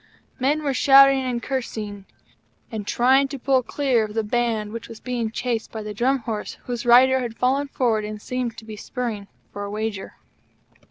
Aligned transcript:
Men 0.39 0.63
were 0.63 0.73
shouting 0.73 1.21
and 1.21 1.43
cursing, 1.43 2.05
and 2.71 2.87
trying 2.87 3.27
to 3.27 3.37
pull 3.37 3.61
clear 3.61 4.03
of 4.03 4.15
the 4.15 4.23
Band 4.23 4.73
which 4.73 4.87
was 4.89 4.99
being 4.99 5.29
chased 5.29 5.71
by 5.71 5.83
the 5.83 5.93
Drum 5.93 6.17
Horse 6.21 6.57
whose 6.63 6.87
rider 6.87 7.19
had 7.19 7.37
fallen 7.37 7.67
forward 7.67 8.03
and 8.03 8.19
seemed 8.19 8.57
to 8.57 8.65
be 8.65 8.75
spurring 8.75 9.27
for 9.53 9.63
a 9.63 9.69
wager. 9.69 10.15